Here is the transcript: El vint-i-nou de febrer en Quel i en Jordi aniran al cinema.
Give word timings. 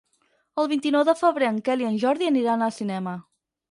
El 0.63 0.69
vint-i-nou 0.71 1.05
de 1.11 1.15
febrer 1.21 1.51
en 1.53 1.61
Quel 1.69 1.87
i 1.87 1.91
en 1.93 2.03
Jordi 2.07 2.35
aniran 2.35 2.69
al 2.71 2.79
cinema. 2.83 3.19